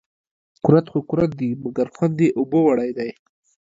کورت 0.63 0.85
خو 0.91 0.99
کورت 1.09 1.31
دي، 1.39 1.49
مگر 1.63 1.87
خوند 1.95 2.17
يې 2.23 2.29
اوبو 2.37 2.59
وړى 2.65 2.91
دى 2.97 3.09